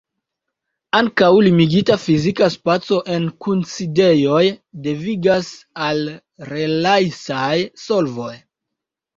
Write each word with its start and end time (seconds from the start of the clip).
Ankaŭ 0.99 1.27
limigita 1.47 1.97
fizika 2.05 2.47
spaco 2.55 2.97
en 3.17 3.27
kunsidejoj 3.47 4.41
devigas 4.89 5.53
al 5.91 6.03
relajsaj 6.55 7.55
solvoj. 7.85 8.35